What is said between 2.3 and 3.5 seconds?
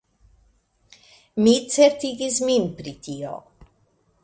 min pri tio.